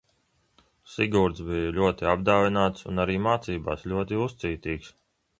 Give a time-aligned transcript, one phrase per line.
[0.91, 4.89] Sigurds bija ļoti apdāvināts un arī mācībās ļoti uzcītīgs.